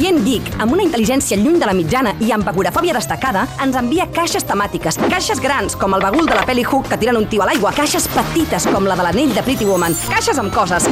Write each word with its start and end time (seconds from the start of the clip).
Oient 0.00 0.22
Geek, 0.24 0.46
amb 0.64 0.72
una 0.72 0.80
intel·ligència 0.80 1.36
lluny 1.36 1.58
de 1.60 1.66
la 1.68 1.74
mitjana 1.76 2.14
i 2.24 2.30
amb 2.32 2.46
agorafòbia 2.48 2.94
destacada, 2.96 3.42
ens 3.60 3.74
envia 3.76 4.06
caixes 4.16 4.46
temàtiques. 4.48 4.96
Caixes 5.12 5.42
grans, 5.44 5.76
com 5.76 5.92
el 5.92 6.00
bagul 6.00 6.24
de 6.24 6.38
la 6.38 6.46
pel·li 6.48 6.64
Hook 6.64 6.88
que 6.88 6.96
tiren 7.02 7.18
un 7.20 7.26
tio 7.28 7.44
a 7.44 7.50
l'aigua. 7.50 7.74
Caixes 7.76 8.06
petites, 8.14 8.64
com 8.72 8.88
la 8.88 8.96
de 8.96 9.04
l'anell 9.04 9.34
de 9.36 9.44
Pretty 9.44 9.68
Woman. 9.68 9.92
Caixes 10.08 10.40
amb 10.40 10.54
coses. 10.56 10.88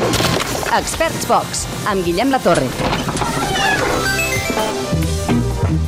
Experts 0.76 1.24
Fox, 1.30 1.64
amb 1.88 2.04
Guillem 2.04 2.36
La 2.36 2.42
Torre. 2.44 2.68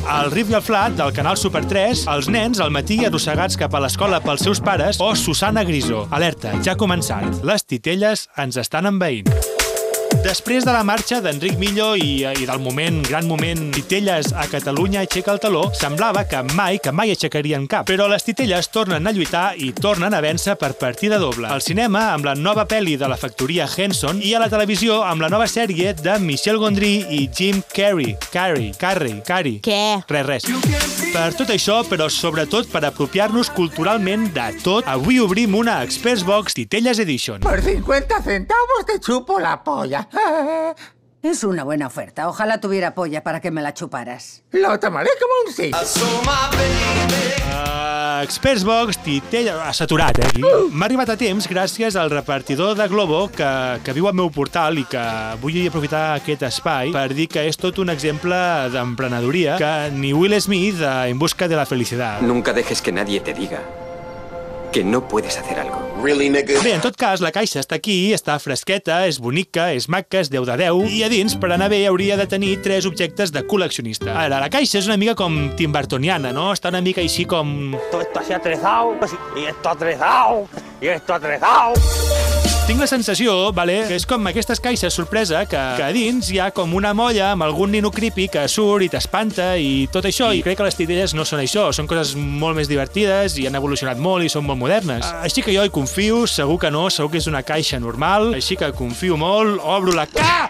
Al 0.09 0.33
Rif 0.33 0.49
i 0.49 0.57
al 0.57 0.65
Flat, 0.65 0.97
del 0.97 1.13
canal 1.13 1.37
Super 1.37 1.61
3, 1.69 2.07
els 2.15 2.33
nens 2.33 2.57
al 2.57 2.73
matí 2.73 3.03
arrossegats 3.05 3.53
cap 3.53 3.77
a 3.77 3.85
l'escola 3.85 4.17
pels 4.25 4.49
seus 4.49 4.65
pares 4.65 4.97
o 4.97 5.13
Susana 5.13 5.61
Grisó. 5.61 6.07
Alerta, 6.09 6.57
ja 6.65 6.73
ha 6.73 6.79
començat. 6.87 7.43
Les 7.45 7.69
titelles 7.69 8.31
ens 8.41 8.57
estan 8.65 8.89
envaint. 8.89 9.29
Després 10.21 10.61
de 10.61 10.69
la 10.69 10.83
marxa 10.85 11.17
d'Enric 11.17 11.55
Millo 11.57 11.95
i, 11.97 12.21
i 12.21 12.45
del 12.45 12.59
moment, 12.61 12.99
gran 13.07 13.25
moment, 13.25 13.71
Titelles 13.73 14.29
a 14.37 14.43
Catalunya 14.51 15.01
aixeca 15.01 15.33
el 15.33 15.39
taló, 15.41 15.63
semblava 15.73 16.21
que 16.29 16.43
mai, 16.53 16.77
que 16.77 16.93
mai 16.93 17.09
aixecarien 17.09 17.65
cap. 17.65 17.87
Però 17.89 18.05
les 18.11 18.21
Titelles 18.27 18.69
tornen 18.69 19.09
a 19.09 19.13
lluitar 19.15 19.55
i 19.57 19.71
tornen 19.73 20.13
a 20.13 20.21
vèncer 20.21 20.59
per 20.61 20.75
partida 20.77 21.17
doble. 21.17 21.49
Al 21.49 21.65
cinema, 21.65 22.11
amb 22.13 22.29
la 22.29 22.35
nova 22.37 22.67
pel·li 22.69 22.99
de 23.01 23.09
la 23.09 23.17
factoria 23.17 23.65
Henson, 23.65 24.21
i 24.21 24.35
a 24.37 24.43
la 24.43 24.49
televisió, 24.53 24.99
amb 25.09 25.25
la 25.25 25.31
nova 25.33 25.49
sèrie 25.49 25.95
de 25.97 26.19
Michel 26.21 26.61
Gondry 26.61 26.93
i 27.17 27.23
Jim 27.33 27.63
Carrey. 27.73 28.13
Carrey, 28.29 28.69
Carrey, 28.77 29.17
Carrey. 29.25 29.57
Què? 29.65 29.81
Res, 30.05 30.29
res. 30.29 30.91
Per 31.11 31.25
tot 31.35 31.49
això, 31.51 31.81
però 31.89 32.05
sobretot 32.13 32.69
per 32.71 32.85
apropiar-nos 32.87 33.49
culturalment 33.51 34.29
de 34.37 34.47
tot, 34.61 34.85
avui 34.87 35.17
obrim 35.19 35.57
una 35.59 35.81
Experts 35.83 36.23
Box 36.23 36.55
Titelles 36.55 37.01
Edition. 37.03 37.41
Por 37.43 37.59
50 37.65 38.21
centavos 38.23 38.85
te 38.87 39.01
chupo 39.01 39.41
la 39.41 39.57
polla. 39.65 40.05
Es 41.23 41.43
una 41.43 41.63
buena 41.63 41.85
oferta. 41.85 42.27
Ojalá 42.27 42.59
tuviera 42.59 42.95
polla 42.95 43.21
para 43.21 43.39
que 43.41 43.51
me 43.51 43.61
la 43.61 43.75
chuparas. 43.75 44.41
Lo 44.51 44.79
tomaré 44.79 45.09
como 45.19 45.33
un 45.45 45.53
sí. 45.53 45.69
Uh, 47.53 48.23
Experts 48.23 48.63
Box, 48.63 48.97
titella... 48.97 49.67
Ha 49.67 49.73
saturat, 49.73 50.17
eh, 50.17 50.25
aquí. 50.25 50.41
M'ha 50.41 50.87
arribat 50.87 51.11
a 51.13 51.17
temps 51.21 51.45
gràcies 51.45 51.95
al 51.95 52.09
repartidor 52.09 52.73
de 52.75 52.87
Globo 52.89 53.27
que, 53.29 53.51
que 53.85 53.93
viu 53.93 54.07
al 54.09 54.17
meu 54.17 54.31
portal 54.33 54.79
i 54.81 54.85
que 54.89 55.03
vull 55.43 55.59
aprofitar 55.67 56.15
aquest 56.15 56.47
espai 56.49 56.89
per 56.95 57.11
dir 57.13 57.27
que 57.29 57.45
és 57.45 57.59
tot 57.61 57.77
un 57.83 57.93
exemple 57.93 58.39
d'emprenedoria 58.73 59.59
que 59.61 59.91
ni 59.93 60.15
Will 60.17 60.33
Smith 60.41 60.81
a 60.81 61.07
En 61.11 61.19
busca 61.21 61.47
de 61.47 61.55
la 61.59 61.67
felicitat. 61.69 62.25
Nunca 62.25 62.53
dejes 62.53 62.81
que 62.81 62.91
nadie 62.91 63.21
te 63.21 63.37
diga 63.37 63.61
que 64.71 64.83
no 64.83 65.07
puedes 65.07 65.37
hacer 65.37 65.59
algo. 65.59 65.91
Bé, 66.01 66.73
en 66.73 66.81
tot 66.81 66.95
cas, 66.97 67.21
la 67.21 67.29
caixa 67.29 67.61
està 67.61 67.77
aquí, 67.77 68.09
està 68.15 68.33
fresqueta, 68.41 69.03
és 69.05 69.19
bonica, 69.21 69.67
és 69.75 69.85
maca, 69.91 70.23
és 70.23 70.31
10 70.33 70.47
de 70.49 70.55
10, 70.63 70.87
i 70.97 71.03
a 71.05 71.09
dins, 71.13 71.35
per 71.37 71.51
anar 71.53 71.69
bé, 71.69 71.83
hauria 71.85 72.17
de 72.17 72.25
tenir 72.25 72.55
tres 72.65 72.87
objectes 72.89 73.29
de 73.35 73.43
col·leccionista. 73.45 74.15
Ara, 74.17 74.39
la 74.41 74.49
caixa 74.49 74.79
és 74.79 74.89
una 74.89 74.97
mica 74.97 75.13
com 75.19 75.51
Tim 75.59 75.75
Burtoniana, 75.75 76.33
no? 76.33 76.49
Està 76.55 76.73
una 76.73 76.81
mica 76.81 77.05
així 77.05 77.27
com... 77.29 77.75
Todo 77.91 78.01
esto 78.01 78.19
así 78.23 78.33
atrezado, 78.33 78.97
y 79.35 79.45
esto 79.45 79.69
atrezado, 79.69 80.47
y 80.81 80.87
esto 80.87 81.13
atrezado. 81.13 82.00
Tinc 82.67 82.79
la 82.79 82.87
sensació, 82.87 83.33
vale, 83.51 83.81
que 83.89 83.97
és 83.99 84.05
com 84.07 84.29
aquestes 84.29 84.61
caixes 84.63 84.95
sorpresa, 84.95 85.41
que, 85.49 85.59
que 85.75 85.83
a 85.83 85.89
dins 85.91 86.29
hi 86.31 86.39
ha 86.39 86.51
com 86.55 86.71
una 86.77 86.93
molla 86.95 87.31
amb 87.33 87.43
algun 87.43 87.73
nino 87.73 87.91
creepy 87.91 88.29
que 88.31 88.45
surt 88.47 88.85
i 88.85 88.89
t'espanta 88.93 89.49
i 89.59 89.89
tot 89.91 90.07
això, 90.07 90.29
i 90.31 90.39
crec 90.45 90.61
que 90.61 90.67
les 90.69 90.79
titelles 90.79 91.15
no 91.17 91.25
són 91.27 91.43
això, 91.43 91.67
són 91.75 91.89
coses 91.89 92.13
molt 92.15 92.55
més 92.55 92.71
divertides 92.71 93.35
i 93.41 93.49
han 93.49 93.59
evolucionat 93.59 93.99
molt 93.99 94.23
i 94.23 94.31
són 94.31 94.47
molt 94.47 94.61
modernes. 94.61 95.09
Així 95.19 95.43
que 95.43 95.51
jo 95.55 95.65
hi 95.67 95.73
confio, 95.73 96.23
segur 96.31 96.61
que 96.61 96.71
no, 96.71 96.87
segur 96.93 97.11
que 97.11 97.19
és 97.19 97.27
una 97.31 97.43
caixa 97.43 97.81
normal, 97.81 98.31
així 98.39 98.55
que 98.55 98.71
confio 98.77 99.19
molt, 99.19 99.59
obro 99.59 99.97
la 99.97 100.07
ca... 100.07 100.47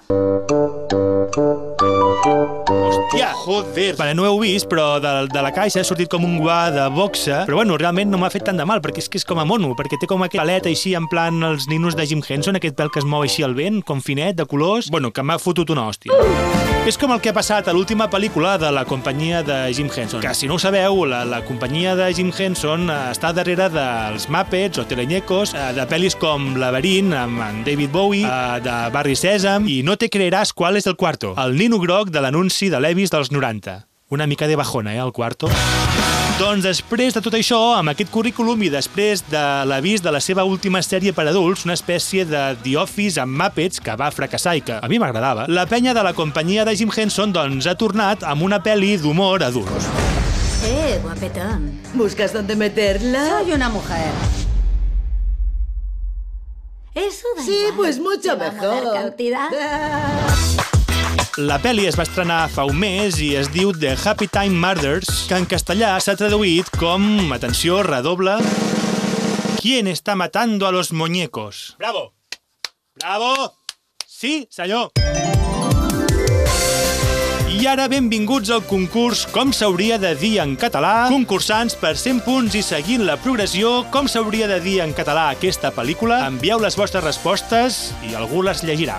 Hòstia, 3.11 3.33
joder. 3.35 3.95
Vale, 3.99 4.13
no 4.15 4.23
ho 4.23 4.29
heu 4.29 4.37
vist, 4.39 4.69
però 4.71 4.95
de, 5.03 5.09
de 5.27 5.41
la 5.43 5.51
caixa 5.51 5.81
ha 5.81 5.83
sortit 5.83 6.07
com 6.11 6.23
un 6.23 6.37
guà 6.39 6.69
de 6.71 6.85
boxa, 6.95 7.41
però 7.43 7.59
bueno, 7.59 7.75
realment 7.75 8.07
no 8.07 8.21
m'ha 8.21 8.29
fet 8.31 8.45
tant 8.47 8.55
de 8.55 8.63
mal, 8.63 8.79
perquè 8.79 9.03
és 9.03 9.11
que 9.11 9.19
és 9.19 9.27
com 9.27 9.41
a 9.41 9.43
mono, 9.43 9.73
perquè 9.75 9.99
té 9.99 10.07
com 10.07 10.23
aquest 10.23 10.39
paleta 10.39 10.71
així, 10.71 10.95
en 10.95 11.09
plan 11.11 11.43
els 11.43 11.67
ninos 11.67 11.97
de 11.99 12.07
Jim 12.07 12.23
Henson, 12.23 12.55
aquest 12.55 12.79
pèl 12.79 12.91
que 12.93 13.03
es 13.03 13.07
mou 13.07 13.27
així 13.27 13.43
al 13.43 13.57
vent, 13.57 13.81
com 13.83 13.99
finet, 13.99 14.39
de 14.39 14.47
colors... 14.47 14.87
Bueno, 14.95 15.11
que 15.11 15.27
m'ha 15.27 15.41
fotut 15.43 15.75
una 15.75 15.89
hòstia. 15.89 16.15
És 16.87 16.95
com 16.97 17.11
el 17.13 17.19
que 17.21 17.29
ha 17.29 17.35
passat 17.35 17.67
a 17.69 17.73
l'última 17.75 18.07
pel·lícula 18.09 18.55
de 18.57 18.71
la 18.73 18.81
companyia 18.89 19.43
de 19.45 19.57
Jim 19.75 19.91
Henson. 19.91 20.23
Que, 20.23 20.31
si 20.33 20.47
no 20.49 20.55
ho 20.55 20.61
sabeu, 20.61 21.03
la, 21.05 21.19
la 21.29 21.43
companyia 21.45 21.91
de 21.99 22.07
Jim 22.17 22.31
Henson 22.33 22.87
està 22.89 23.29
darrere 23.37 23.67
dels 23.69 24.25
Muppets 24.33 24.81
o 24.81 24.87
Teleñecos, 24.89 25.53
eh, 25.53 25.67
de 25.77 25.85
pel·lis 25.91 26.15
com 26.17 26.55
Laberint, 26.57 27.11
amb 27.13 27.43
en 27.45 27.61
David 27.67 27.91
Bowie, 27.93 28.25
eh, 28.25 28.63
de 28.65 28.79
Barry 28.95 29.13
Sésam, 29.19 29.67
i 29.69 29.83
no 29.85 29.93
te 29.99 30.09
creeràs 30.09 30.55
qual 30.57 30.79
és 30.79 30.89
el 30.89 30.97
quarto. 30.97 31.35
El 31.37 31.53
nino 31.59 31.77
groc 31.83 32.09
de 32.09 32.23
l'anunci 32.25 32.71
de 32.73 32.81
l'Evis 33.01 33.09
dels 33.11 33.31
90. 33.31 33.87
Una 34.11 34.27
mica 34.27 34.45
de 34.47 34.55
bajona, 34.55 34.93
eh, 34.93 34.99
el 34.99 35.11
quarto. 35.11 35.47
Doncs 36.37 36.63
després 36.63 37.13
de 37.15 37.21
tot 37.21 37.33
això, 37.33 37.57
amb 37.77 37.89
aquest 37.89 38.11
currículum 38.11 38.61
i 38.63 38.69
després 38.69 39.23
de 39.29 39.41
l'avís 39.65 40.01
de 40.03 40.11
la 40.11 40.19
seva 40.21 40.43
última 40.43 40.81
sèrie 40.83 41.13
per 41.13 41.25
adults, 41.27 41.65
una 41.65 41.73
espècie 41.73 42.25
de 42.25 42.55
The 42.63 42.75
Office 42.77 43.19
amb 43.21 43.33
Muppets 43.41 43.79
que 43.81 43.95
va 43.97 44.11
fracassar 44.11 44.55
i 44.57 44.61
que 44.61 44.73
a 44.77 44.87
mi 44.89 44.99
m'agradava, 44.99 45.45
la 45.47 45.65
penya 45.65 45.93
de 45.97 46.03
la 46.03 46.13
companyia 46.13 46.65
de 46.65 46.75
Jim 46.75 46.91
Henson 46.95 47.31
doncs 47.33 47.65
ha 47.67 47.73
tornat 47.75 48.23
amb 48.23 48.43
una 48.43 48.61
pel·li 48.61 48.97
d'humor 49.01 49.41
adult. 49.43 49.71
Eh, 50.65 50.99
guapetón. 51.01 51.79
¿Buscas 51.95 52.33
dónde 52.33 52.55
meterla? 52.55 53.25
Soy 53.41 53.53
una 53.53 53.69
mujer. 53.69 54.11
Eso 56.93 57.27
da 57.37 57.43
Sí, 57.43 57.55
igual. 57.61 57.73
pues 57.77 57.99
mucho 57.99 58.35
¿Te 58.37 58.45
vamos 58.45 58.61
a 58.63 58.67
dar 58.67 58.83
mejor. 58.83 58.93
cantidad? 58.93 59.47
La 61.39 61.61
pel·li 61.63 61.85
es 61.87 61.95
va 61.95 62.03
estrenar 62.03 62.49
fa 62.51 62.65
un 62.67 62.75
mes 62.75 63.15
i 63.23 63.29
es 63.39 63.47
diu 63.53 63.71
The 63.71 63.93
Happy 63.95 64.27
Time 64.27 64.57
Murders, 64.59 65.29
que 65.29 65.37
en 65.39 65.45
castellà 65.47 65.93
s'ha 66.03 66.17
traduït 66.19 66.67
com, 66.75 67.31
atenció, 67.31 67.79
redoble, 67.87 68.35
¿Quién 69.61 69.87
está 69.87 70.15
matando 70.15 70.65
a 70.65 70.71
los 70.71 70.91
muñecos? 70.91 71.75
Bravo! 71.77 72.15
Bravo! 72.95 73.53
Sí, 74.07 74.47
senyor! 74.49 74.91
I 77.47 77.67
ara 77.69 77.85
benvinguts 77.87 78.49
al 78.49 78.63
concurs 78.65 79.27
Com 79.29 79.51
s'hauria 79.53 79.99
de 80.01 80.15
dir 80.17 80.39
en 80.41 80.55
català. 80.57 81.05
Concursants 81.13 81.77
per 81.77 81.93
100 81.93 82.23
punts 82.25 82.57
i 82.57 82.63
seguint 82.65 83.05
la 83.05 83.19
progressió 83.21 83.83
Com 83.93 84.09
s'hauria 84.09 84.49
de 84.49 84.57
dir 84.65 84.79
en 84.81 84.95
català 84.97 85.29
aquesta 85.35 85.69
pel·lícula. 85.75 86.23
Envieu 86.25 86.57
les 86.59 86.75
vostres 86.79 87.05
respostes 87.05 87.91
i 88.09 88.17
algú 88.17 88.41
les 88.41 88.65
llegirà. 88.65 88.97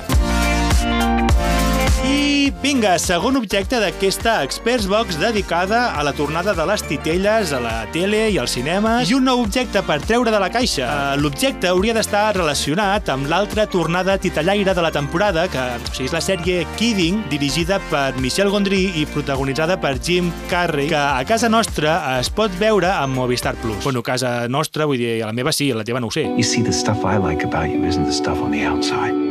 Vinga, 2.62 2.92
segon 3.02 3.34
objecte 3.36 3.80
d'aquesta 3.82 4.36
Experts 4.46 4.86
Box 4.86 5.16
dedicada 5.18 5.80
a 5.98 6.02
la 6.06 6.12
tornada 6.14 6.54
de 6.54 6.64
les 6.70 6.84
titelles 6.86 7.50
a 7.50 7.58
la 7.58 7.72
tele 7.90 8.20
i 8.30 8.38
al 8.38 8.46
cinema 8.46 9.00
i 9.02 9.16
un 9.16 9.26
nou 9.26 9.42
objecte 9.42 9.82
per 9.82 9.96
treure 10.04 10.30
de 10.30 10.38
la 10.38 10.48
caixa. 10.54 10.86
Uh, 10.86 11.16
L'objecte 11.18 11.72
hauria 11.72 11.94
d'estar 11.96 12.36
relacionat 12.36 13.10
amb 13.10 13.26
l'altra 13.30 13.66
tornada 13.66 14.14
titellaire 14.22 14.76
de 14.78 14.84
la 14.84 14.92
temporada, 14.94 15.48
que 15.50 15.58
o 15.58 15.90
sigui, 15.90 16.06
és 16.06 16.14
la 16.14 16.22
sèrie 16.22 16.60
Kidding, 16.78 17.24
dirigida 17.32 17.80
per 17.90 18.12
Michel 18.22 18.52
Gondry 18.54 18.84
i 19.00 19.08
protagonitzada 19.10 19.80
per 19.82 19.96
Jim 19.98 20.30
Carrey, 20.50 20.86
que 20.92 21.02
a 21.02 21.26
casa 21.26 21.50
nostra 21.50 21.98
es 22.20 22.30
pot 22.30 22.54
veure 22.62 22.94
amb 22.94 23.18
Movistar 23.18 23.56
Plus. 23.62 23.82
Bueno, 23.82 24.02
casa 24.06 24.46
nostra, 24.46 24.86
vull 24.86 25.02
dir, 25.02 25.18
a 25.22 25.32
la 25.32 25.34
meva 25.34 25.50
sí, 25.50 25.72
a 25.74 25.82
la 25.82 25.86
teva 25.86 26.00
no 26.00 26.08
ho 26.08 26.14
sé. 26.14 26.28
You 26.38 26.46
see, 26.46 26.62
the 26.62 26.72
stuff 26.72 27.02
I 27.02 27.18
like 27.18 27.42
about 27.42 27.74
you 27.74 27.82
isn't 27.84 28.06
the 28.06 28.14
stuff 28.14 28.38
on 28.42 28.50
the 28.54 28.66
outside. 28.66 29.21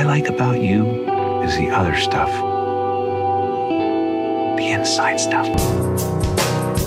What 0.00 0.06
I 0.06 0.18
like 0.18 0.30
about 0.30 0.62
you 0.62 1.04
is 1.44 1.58
the 1.58 1.68
other 1.68 1.94
stuff. 1.94 2.30
The 4.56 4.70
inside 4.72 5.20
stuff. 5.20 5.46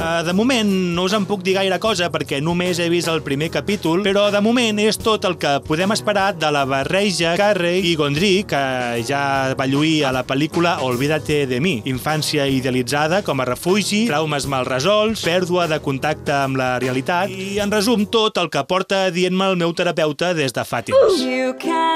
Uh, 0.02 0.24
de 0.26 0.34
moment 0.34 0.66
no 0.96 1.06
us 1.06 1.14
en 1.14 1.28
puc 1.30 1.44
dir 1.46 1.54
gaire 1.54 1.78
cosa 1.78 2.10
perquè 2.10 2.40
només 2.42 2.80
he 2.82 2.88
vist 2.90 3.12
el 3.12 3.22
primer 3.22 3.52
capítol, 3.54 4.02
però 4.02 4.32
de 4.34 4.42
moment 4.42 4.82
és 4.82 4.98
tot 4.98 5.28
el 5.30 5.38
que 5.38 5.52
podem 5.68 5.94
esperar 5.94 6.34
de 6.42 6.50
la 6.50 6.66
barreja 6.66 7.36
Carrey 7.38 7.86
i 7.92 7.94
Gondry, 7.96 8.32
que 8.50 8.64
ja 9.06 9.54
va 9.60 9.70
lluir 9.70 10.08
a 10.10 10.12
la 10.12 10.26
pel·lícula 10.26 10.80
Olvídate 10.82 11.44
de 11.46 11.62
mi. 11.62 11.76
Infància 11.86 12.50
idealitzada 12.50 13.22
com 13.22 13.46
a 13.46 13.50
refugi, 13.52 14.08
traumes 14.10 14.50
mal 14.50 14.66
resolts, 14.66 15.22
pèrdua 15.22 15.70
de 15.70 15.78
contacte 15.86 16.34
amb 16.34 16.58
la 16.58 16.80
realitat 16.82 17.30
i, 17.30 17.60
en 17.62 17.78
resum, 17.78 18.10
tot 18.10 18.42
el 18.42 18.50
que 18.50 18.66
porta 18.66 19.06
dient-me 19.14 19.54
el 19.54 19.62
meu 19.62 19.78
terapeuta 19.78 20.34
des 20.34 20.58
de 20.58 20.66
fa 20.66 20.82
temps. 20.82 21.22
You 21.22 21.54
can 21.62 21.93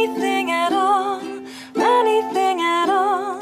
anything 0.00 0.50
at 0.50 0.72
all, 0.72 1.20
anything 1.76 2.60
at 2.60 2.88
all. 2.88 3.40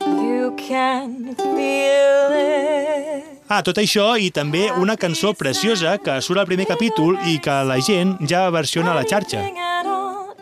You 0.00 0.54
can 0.56 1.34
feel 1.36 2.32
it. 2.32 3.24
Ah, 3.48 3.60
tot 3.62 3.78
això 3.78 4.14
i 4.16 4.30
també 4.32 4.70
una 4.80 4.96
cançó 4.96 5.34
preciosa 5.36 5.98
que 6.02 6.18
surt 6.24 6.40
al 6.40 6.48
primer 6.48 6.66
capítol 6.70 7.18
i 7.28 7.36
que 7.42 7.58
la 7.68 7.78
gent 7.84 8.16
ja 8.28 8.48
versiona 8.50 8.94
a 8.94 9.02
la 9.02 9.04
xarxa. 9.04 9.44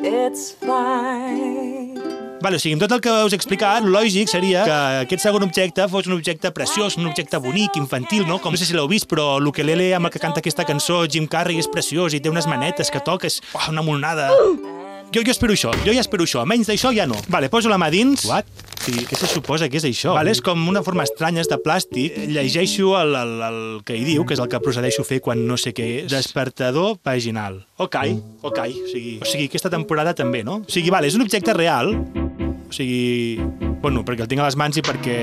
It's 0.01 0.55
fine. 0.57 1.99
Vale, 2.41 2.57
o 2.57 2.61
sigui, 2.63 2.73
amb 2.73 2.81
tot 2.81 2.95
el 2.97 3.03
que 3.05 3.13
us 3.27 3.35
he 3.35 3.37
explicat, 3.37 3.85
lògic 3.85 4.31
seria 4.33 4.63
que 4.65 4.77
aquest 5.03 5.27
segon 5.27 5.45
objecte 5.45 5.85
fos 5.93 6.09
un 6.09 6.17
objecte 6.17 6.49
preciós, 6.57 6.97
un 6.97 7.11
objecte 7.11 7.37
bonic, 7.37 7.77
infantil, 7.77 8.25
no? 8.25 8.39
Com 8.41 8.57
no 8.57 8.61
sé 8.61 8.65
si 8.65 8.79
l'heu 8.79 8.89
vist, 8.89 9.11
però 9.11 9.35
l'ukelele 9.37 9.91
amb 9.99 10.09
el 10.09 10.15
que 10.15 10.23
canta 10.23 10.41
aquesta 10.41 10.65
cançó 10.65 11.03
Jim 11.05 11.29
Carrey 11.29 11.61
és 11.61 11.69
preciós 11.69 12.17
i 12.17 12.23
té 12.25 12.33
unes 12.33 12.49
manetes 12.49 12.89
que 12.89 13.05
toques, 13.05 13.43
oh, 13.53 13.67
una 13.75 13.85
monada. 13.85 14.31
Jo, 15.11 15.25
jo 15.27 15.33
espero 15.33 15.51
això, 15.57 15.73
jo 15.83 15.91
ja 15.91 16.03
espero 16.05 16.23
això. 16.23 16.45
Menys 16.47 16.69
d'això 16.71 16.93
ja 16.95 17.03
no. 17.11 17.17
Vale, 17.35 17.49
poso 17.51 17.71
la 17.71 17.79
mà 17.83 17.89
dins. 17.91 18.23
What? 18.31 18.47
Sí, 18.81 18.95
què 19.09 19.19
se 19.19 19.27
suposa 19.27 19.67
que 19.69 19.81
és 19.81 19.87
això? 19.89 20.15
Vale, 20.15 20.31
és 20.31 20.41
com 20.41 20.63
una 20.71 20.85
forma 20.87 21.03
estranya, 21.03 21.43
és 21.43 21.51
de 21.51 21.59
plàstic. 21.61 22.15
Llegeixo 22.31 22.95
el, 23.01 23.17
el, 23.19 23.35
el 23.49 23.59
que 23.85 23.99
hi 23.99 24.07
diu, 24.07 24.23
que 24.25 24.39
és 24.39 24.41
el 24.41 24.49
que 24.53 24.63
procedeixo 24.63 25.03
a 25.03 25.09
fer 25.09 25.19
quan 25.25 25.43
no 25.49 25.59
sé 25.59 25.75
què 25.75 25.89
és. 26.05 26.09
Despertador 26.15 27.01
vaginal. 27.05 27.59
Ok, 27.83 27.99
ok. 28.47 28.63
O 28.63 28.87
sigui, 28.93 29.17
o 29.19 29.27
sigui, 29.27 29.51
aquesta 29.51 29.73
temporada 29.75 30.15
també, 30.15 30.45
no? 30.47 30.61
O 30.63 30.71
sigui, 30.71 30.95
vale, 30.95 31.11
és 31.11 31.19
un 31.19 31.27
objecte 31.27 31.59
real, 31.59 31.91
o 32.71 32.75
sigui, 32.75 33.41
bueno, 33.83 34.05
perquè 34.07 34.25
el 34.25 34.31
tinc 34.31 34.43
a 34.43 34.49
les 34.49 34.57
mans 34.59 34.79
i 34.79 34.85
perquè 34.87 35.19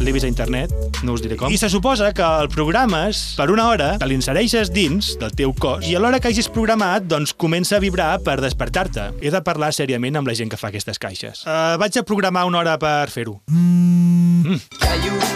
l'he 0.00 0.12
vist 0.14 0.26
a 0.26 0.30
internet, 0.30 0.72
no 1.06 1.16
us 1.16 1.24
diré 1.24 1.38
com. 1.40 1.50
I 1.52 1.58
se 1.58 1.70
suposa 1.72 2.12
que 2.16 2.24
el 2.24 2.50
programes 2.52 3.34
per 3.38 3.48
una 3.52 3.68
hora, 3.72 3.92
te 4.00 4.08
l'insereixes 4.08 4.70
dins 4.74 5.14
del 5.20 5.34
teu 5.36 5.54
cos 5.56 5.88
i 5.88 5.96
a 5.96 6.02
l'hora 6.02 6.20
que 6.22 6.30
hagis 6.30 6.50
programat, 6.52 7.08
doncs 7.10 7.34
comença 7.34 7.80
a 7.80 7.82
vibrar 7.82 8.12
per 8.24 8.38
despertar-te. 8.44 9.10
He 9.20 9.32
de 9.34 9.42
parlar 9.46 9.72
seriament 9.76 10.20
amb 10.20 10.30
la 10.30 10.36
gent 10.38 10.52
que 10.52 10.60
fa 10.60 10.70
aquestes 10.70 11.02
caixes. 11.02 11.42
Uh, 11.46 11.74
vaig 11.82 11.98
a 11.98 12.06
programar 12.06 12.46
una 12.48 12.62
hora 12.62 12.78
per 12.80 13.08
fer-ho. 13.12 13.40
Mm. 13.50 15.35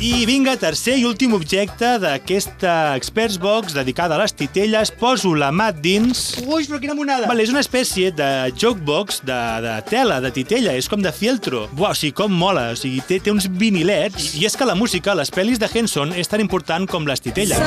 I 0.00 0.24
vinga, 0.24 0.54
tercer 0.56 0.94
i 0.96 1.02
últim 1.04 1.34
objecte 1.36 1.90
d'aquesta 2.00 2.94
Experts 2.96 3.36
Box 3.36 3.74
dedicada 3.76 4.16
a 4.16 4.22
les 4.22 4.32
titelles. 4.32 4.88
Poso 4.96 5.34
la 5.36 5.50
mà 5.52 5.66
dins... 5.76 6.38
Ui, 6.40 6.64
però 6.64 6.80
quina 6.80 6.96
monada! 6.96 7.28
Vale, 7.28 7.44
és 7.44 7.52
una 7.52 7.60
espècie 7.60 8.08
de 8.16 8.30
jokebox 8.56 9.20
de, 9.28 9.36
de 9.60 9.74
tela, 9.90 10.16
de 10.24 10.32
titella, 10.32 10.72
és 10.72 10.88
com 10.88 11.04
de 11.04 11.12
fieltro. 11.12 11.66
Buah, 11.76 11.92
o 11.92 12.00
sigui, 12.00 12.14
com 12.16 12.32
mola, 12.32 12.70
o 12.72 12.80
sigui, 12.80 13.04
té, 13.04 13.20
té 13.20 13.28
uns 13.34 13.44
vinilets. 13.60 14.30
I, 14.32 14.40
I 14.40 14.48
és 14.48 14.56
que 14.56 14.64
la 14.64 14.78
música, 14.78 15.12
les 15.20 15.28
pel·lis 15.36 15.60
de 15.60 15.68
Henson, 15.68 16.16
és 16.16 16.32
tan 16.32 16.40
important 16.40 16.88
com 16.88 17.04
les 17.04 17.20
titelles. 17.20 17.60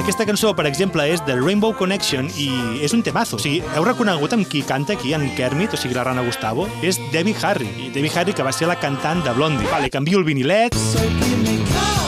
Aquesta 0.00 0.24
cançó, 0.24 0.54
per 0.56 0.64
exemple, 0.64 1.04
és 1.12 1.20
The 1.26 1.34
Rainbow 1.36 1.74
Connection 1.76 2.30
i 2.40 2.48
és 2.80 2.94
un 2.96 3.02
temazo. 3.04 3.36
O 3.36 3.42
sigui, 3.42 3.60
heu 3.76 3.84
reconegut 3.84 4.32
amb 4.32 4.48
qui 4.48 4.62
canta 4.64 4.96
aquí, 4.96 5.12
en 5.12 5.28
Kermit, 5.36 5.76
o 5.76 5.80
sigui, 5.80 5.94
la 5.98 6.06
Rana 6.08 6.24
Gustavo? 6.24 6.64
És 6.80 6.96
Debbie 7.12 7.36
Harry. 7.42 7.68
I 7.76 7.92
Debbie 7.92 8.12
Harry, 8.16 8.32
que 8.32 8.46
va 8.46 8.54
ser 8.56 8.70
la 8.70 8.80
cantant 8.80 9.20
de 9.26 9.36
Blondie. 9.36 9.68
Vale, 9.68 9.92
canvio 9.92 10.18
el 10.18 10.24
vinilet. 10.24 10.80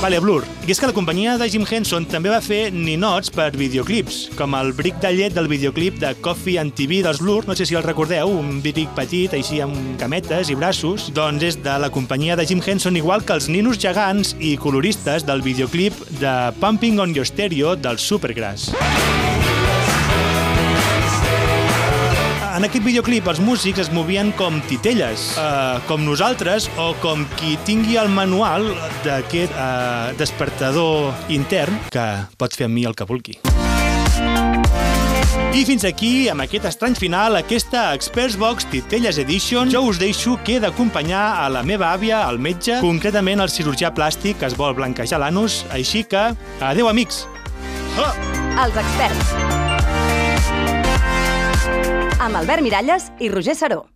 Vale, 0.02 0.18
Blur. 0.18 0.42
I 0.66 0.72
és 0.74 0.80
que 0.82 0.88
la 0.90 0.94
companyia 0.96 1.36
de 1.38 1.46
Jim 1.46 1.62
Henson 1.62 2.02
també 2.10 2.26
va 2.32 2.40
fer 2.42 2.72
ninots 2.74 3.30
per 3.30 3.52
videoclips, 3.54 4.32
com 4.34 4.56
el 4.58 4.72
bric 4.74 4.96
de 4.98 5.12
llet 5.14 5.36
del 5.36 5.46
videoclip 5.46 6.00
de 6.02 6.10
Coffee 6.24 6.58
and 6.58 6.74
TV 6.74 7.04
dels 7.06 7.20
Blur, 7.22 7.44
no 7.46 7.54
sé 7.54 7.68
si 7.70 7.78
el 7.78 7.86
recordeu, 7.86 8.32
un 8.34 8.58
bric 8.64 8.90
petit, 8.98 9.36
així 9.38 9.60
amb 9.62 9.94
cametes 10.02 10.50
i 10.50 10.58
braços, 10.58 11.06
doncs 11.14 11.46
és 11.52 11.60
de 11.62 11.76
la 11.78 11.92
companyia 11.94 12.34
de 12.34 12.48
Jim 12.50 12.58
Henson, 12.66 12.98
igual 12.98 13.22
que 13.22 13.36
els 13.38 13.46
ninos 13.46 13.78
gegants 13.78 14.34
i 14.42 14.56
coloristes 14.58 15.22
del 15.22 15.46
videoclip 15.46 15.94
de 16.18 16.34
Pumping 16.58 16.98
on 16.98 17.14
Your 17.14 17.28
Stereo 17.30 17.76
del 17.78 18.02
Supergrass. 18.02 18.72
En 22.52 22.66
aquest 22.66 22.84
videoclip 22.84 23.28
els 23.30 23.38
músics 23.40 23.80
es 23.80 23.88
movien 23.96 24.28
com 24.36 24.58
titelles, 24.68 25.30
eh, 25.40 25.78
com 25.88 26.02
nosaltres 26.04 26.66
o 26.76 26.90
com 27.00 27.24
qui 27.38 27.54
tingui 27.64 27.96
el 27.96 28.10
manual 28.12 28.66
d'aquest 29.06 29.54
eh, 29.56 30.12
despertador 30.18 31.14
intern 31.32 31.78
que 31.94 32.04
pot 32.36 32.52
fer 32.52 32.68
amb 32.68 32.76
mi 32.76 32.84
el 32.84 32.96
que 32.98 33.08
vulgui. 33.08 33.38
I 35.52 35.64
fins 35.68 35.84
aquí, 35.88 36.28
amb 36.32 36.44
aquest 36.44 36.68
estrany 36.68 36.96
final, 36.96 37.36
aquesta 37.40 37.90
Experts 37.96 38.36
Box 38.40 38.68
Titelles 38.72 39.20
Edition, 39.20 39.72
jo 39.72 39.84
us 39.88 40.00
deixo 40.00 40.36
que 40.44 40.58
he 40.58 40.60
d'acompanyar 40.60 41.24
a 41.40 41.48
la 41.52 41.64
meva 41.64 41.92
àvia 41.92 42.22
al 42.26 42.40
metge, 42.40 42.80
concretament 42.84 43.40
al 43.40 43.52
cirurgià 43.52 43.92
plàstic 43.96 44.40
que 44.40 44.48
es 44.52 44.56
vol 44.60 44.76
blanquejar 44.76 45.20
l'anus, 45.24 45.62
així 45.72 46.04
que, 46.04 46.30
adeu 46.60 46.92
amics! 46.92 47.24
Ah! 47.96 48.12
Els 48.62 48.76
experts. 48.76 49.61
Amb 52.22 52.38
Albert 52.38 52.62
Miralles 52.62 53.10
i 53.18 53.28
Roger 53.28 53.56
Saró. 53.58 53.82